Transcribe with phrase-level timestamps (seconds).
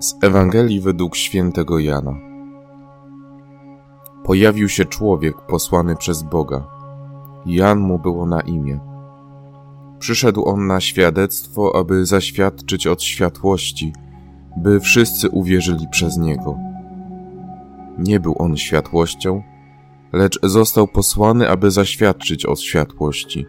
[0.00, 2.14] Z Ewangelii według świętego Jana.
[4.24, 6.66] Pojawił się człowiek posłany przez Boga.
[7.46, 8.80] Jan mu było na imię.
[9.98, 13.92] Przyszedł on na świadectwo, aby zaświadczyć od światłości,
[14.56, 16.58] by wszyscy uwierzyli przez niego.
[17.98, 19.42] Nie był on światłością,
[20.12, 23.46] lecz został posłany, aby zaświadczyć od światłości.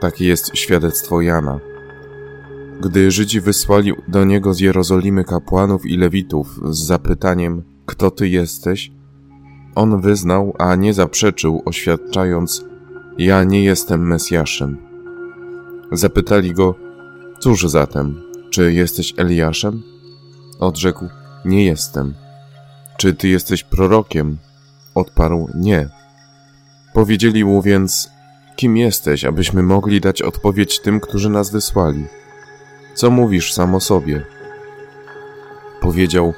[0.00, 1.71] Takie jest świadectwo Jana
[2.82, 8.92] gdy Żydzi wysłali do niego z Jerozolimy kapłanów i lewitów z zapytaniem: Kto ty jesteś?
[9.74, 12.64] On wyznał, a nie zaprzeczył, oświadczając:
[13.18, 14.76] Ja nie jestem Mesjaszem.
[15.92, 16.74] Zapytali go:
[17.38, 19.82] Cóż zatem, czy jesteś Eliaszem?
[20.60, 21.08] Odrzekł:
[21.44, 22.14] Nie jestem.
[22.98, 24.38] Czy ty jesteś prorokiem?
[24.94, 25.88] Odparł: Nie.
[26.94, 28.10] Powiedzieli mu więc:
[28.56, 32.06] Kim jesteś, abyśmy mogli dać odpowiedź tym, którzy nas wysłali?
[32.94, 34.24] Co mówisz sam o sobie?
[35.80, 36.34] Powiedział: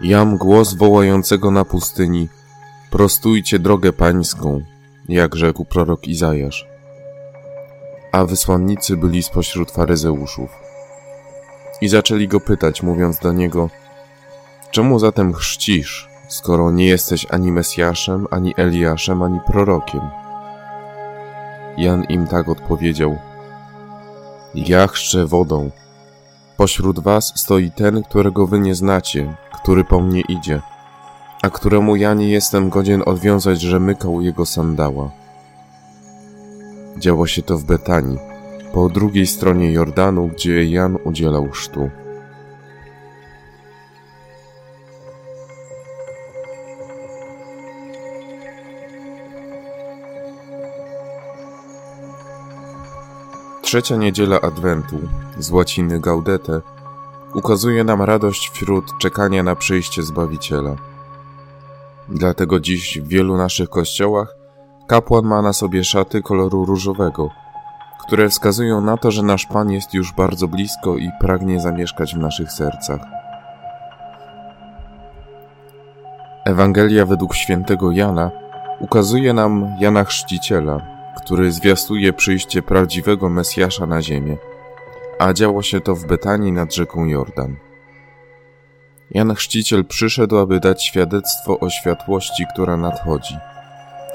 [0.00, 2.28] Jam głos wołającego na pustyni:
[2.90, 4.60] Prostujcie drogę pańską,
[5.08, 6.66] jak rzekł prorok Izajasz.
[8.12, 10.50] A wysłannicy byli spośród faryzeuszów.
[11.80, 13.70] I zaczęli go pytać, mówiąc do niego:
[14.70, 20.00] Czemu zatem chrzcisz, skoro nie jesteś ani Mesjaszem, ani Eliaszem, ani prorokiem?
[21.76, 23.18] Jan im tak odpowiedział:
[24.54, 25.70] ja chrzczę wodą.
[26.56, 30.60] Pośród was stoi ten, którego wy nie znacie, który po mnie idzie,
[31.42, 35.10] a któremu ja nie jestem godzien odwiązać rzemykał jego sandała.
[36.98, 38.18] Działo się to w Betanii,
[38.72, 41.90] po drugiej stronie Jordanu, gdzie Jan udzielał chrztu.
[53.72, 54.96] Trzecia niedziela Adwentu,
[55.38, 56.60] z łaciny Gaudete,
[57.34, 60.76] ukazuje nam radość wśród czekania na przyjście Zbawiciela.
[62.08, 64.34] Dlatego dziś w wielu naszych kościołach
[64.86, 67.30] kapłan ma na sobie szaty koloru różowego,
[68.06, 72.18] które wskazują na to, że nasz Pan jest już bardzo blisko i pragnie zamieszkać w
[72.18, 73.00] naszych sercach.
[76.44, 78.30] Ewangelia według świętego Jana
[78.80, 84.36] ukazuje nam Jana Chrzciciela, który zwiastuje przyjście prawdziwego Mesjasza na ziemię,
[85.18, 87.56] a działo się to w Betanii nad rzeką Jordan.
[89.10, 93.36] Jan Chrzciciel przyszedł, aby dać świadectwo o światłości, która nadchodzi,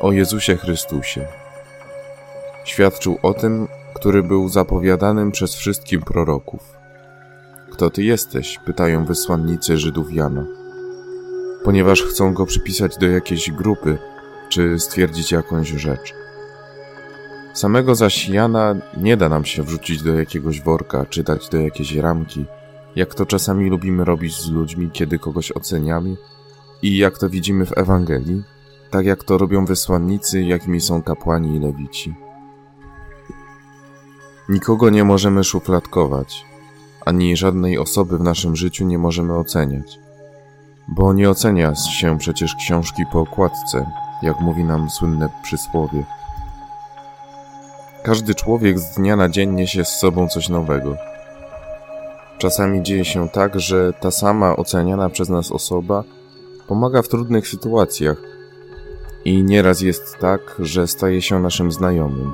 [0.01, 1.25] o Jezusie Chrystusie.
[2.65, 6.77] Świadczył o tym, który był zapowiadanym przez wszystkim proroków.
[7.71, 8.59] Kto ty jesteś?
[8.65, 10.45] pytają wysłannicy Żydów Jana.
[11.63, 13.97] Ponieważ chcą go przypisać do jakiejś grupy,
[14.49, 16.13] czy stwierdzić jakąś rzecz.
[17.57, 21.95] Samego zaś Jana nie da nam się wrzucić do jakiegoś worka, czy dać do jakiejś
[21.95, 22.45] ramki,
[22.95, 26.17] jak to czasami lubimy robić z ludźmi, kiedy kogoś oceniamy
[26.81, 28.43] i jak to widzimy w Ewangelii,
[28.91, 32.15] tak jak to robią wysłannicy, jakimi są kapłani i lewici.
[34.49, 36.45] Nikogo nie możemy szufladkować,
[37.05, 39.99] ani żadnej osoby w naszym życiu nie możemy oceniać,
[40.87, 43.91] bo nie ocenia się przecież książki po okładce,
[44.21, 46.03] jak mówi nam słynne przysłowie–
[48.07, 50.95] każdy człowiek z dnia na dzień niesie z sobą coś nowego.
[52.37, 56.03] Czasami dzieje się tak, że ta sama oceniana przez nas osoba
[56.67, 58.17] pomaga w trudnych sytuacjach
[59.25, 62.33] i nieraz jest tak, że staje się naszym znajomym.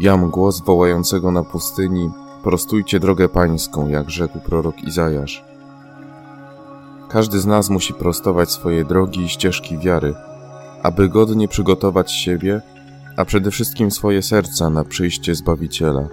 [0.00, 2.10] Jam głos wołającego na pustyni,
[2.42, 5.44] prostujcie drogę pańską, jak rzekł prorok Izajasz.
[7.08, 10.14] Każdy z nas musi prostować swoje drogi i ścieżki wiary,
[10.82, 12.60] aby godnie przygotować siebie,
[13.16, 16.08] a przede wszystkim swoje serca na przyjście Zbawiciela,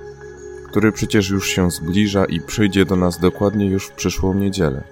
[0.69, 4.84] który przecież już się zbliża i przyjdzie do nas dokładnie już w przyszłą niedzielę,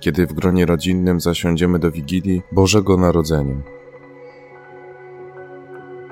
[0.00, 3.56] kiedy w gronie rodzinnym zasiądziemy do Wigilii Bożego Narodzenia.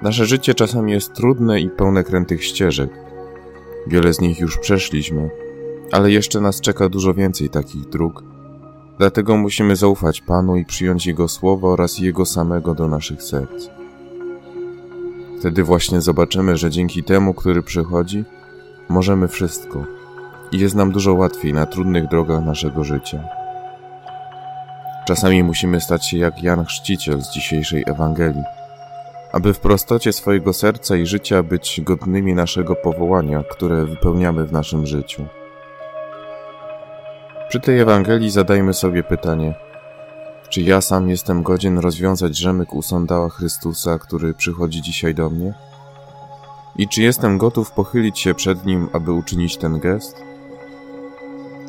[0.02, 2.90] Nasze życie czasami jest trudne i pełne krętych ścieżek.
[3.86, 5.30] Wiele z nich już przeszliśmy,
[5.92, 8.24] ale jeszcze nas czeka dużo więcej takich dróg,
[9.00, 13.68] Dlatego musimy zaufać Panu i przyjąć Jego słowo oraz Jego samego do naszych serc.
[15.38, 18.24] Wtedy właśnie zobaczymy, że dzięki temu, który przychodzi,
[18.88, 19.84] możemy wszystko
[20.52, 23.24] i jest nam dużo łatwiej na trudnych drogach naszego życia.
[25.06, 28.44] Czasami musimy stać się jak Jan Chrzciciel z dzisiejszej Ewangelii,
[29.32, 34.86] aby w prostocie swojego serca i życia być godnymi naszego powołania, które wypełniamy w naszym
[34.86, 35.39] życiu.
[37.50, 39.54] Przy tej Ewangelii zadajmy sobie pytanie,
[40.48, 45.54] czy ja sam jestem godzien rozwiązać rzemyk u sandała Chrystusa, który przychodzi dzisiaj do mnie?
[46.76, 50.16] I czy jestem gotów pochylić się przed Nim, aby uczynić ten gest?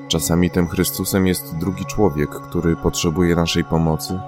[0.08, 4.20] Czasami tym Chrystusem jest drugi człowiek, który potrzebuje naszej pomocy,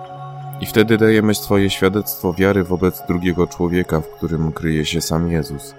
[0.62, 5.76] i wtedy dajemy swoje świadectwo wiary wobec drugiego człowieka, w którym kryje się sam Jezus.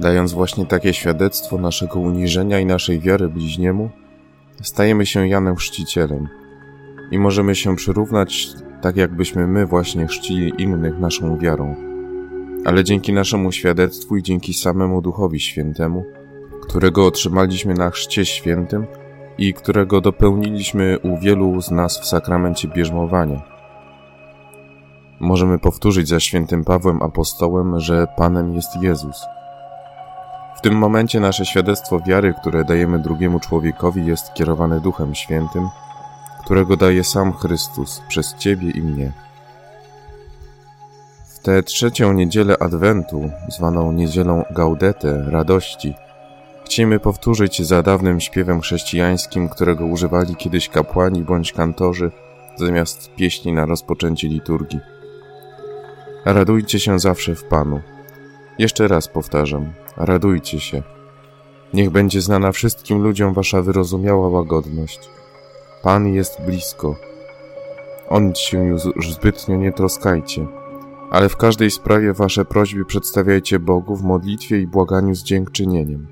[0.00, 3.90] Dając właśnie takie świadectwo naszego uniżenia i naszej wiary bliźniemu,
[4.62, 6.28] stajemy się Janem Chrzcicielem
[7.10, 8.48] i możemy się przyrównać
[8.82, 11.74] tak, jakbyśmy my właśnie chrzcili innych naszą wiarą.
[12.64, 16.04] Ale dzięki naszemu świadectwu i dzięki samemu Duchowi Świętemu,
[16.62, 18.86] którego otrzymaliśmy na Chrzcie Świętym
[19.38, 23.42] i którego dopełniliśmy u wielu z nas w sakramencie bierzmowania.
[25.20, 29.16] Możemy powtórzyć za świętym Pawłem apostołem, że Panem jest Jezus–
[30.58, 35.68] w tym momencie nasze świadectwo wiary, które dajemy drugiemu człowiekowi, jest kierowane Duchem Świętym,
[36.44, 39.12] którego daje sam Chrystus przez Ciebie i mnie.
[41.28, 45.94] W tę trzecią niedzielę Adwentu, zwaną niedzielą Gaudete, radości,
[46.64, 52.10] chcemy powtórzyć za dawnym śpiewem chrześcijańskim, którego używali kiedyś kapłani bądź kantorzy
[52.56, 54.80] zamiast pieśni na rozpoczęcie liturgii.
[56.24, 57.80] Radujcie się zawsze w Panu.
[58.58, 60.82] Jeszcze raz powtarzam, radujcie się.
[61.74, 65.10] Niech będzie znana wszystkim ludziom wasza wyrozumiała łagodność.
[65.82, 66.96] Pan jest blisko.
[68.08, 70.46] O nic się już zbytnio nie troskajcie,
[71.10, 76.06] ale w każdej sprawie wasze prośby przedstawiajcie Bogu w modlitwie i błaganiu z dziękczynieniem.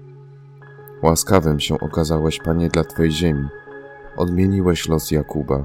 [1.03, 3.49] Łaskawym się okazałeś, Panie, dla Twej ziemi.
[4.17, 5.65] Odmieniłeś los Jakuba.